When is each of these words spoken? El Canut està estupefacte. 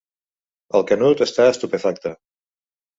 El 0.79 0.87
Canut 0.93 1.23
està 1.27 1.47
estupefacte. 1.53 2.19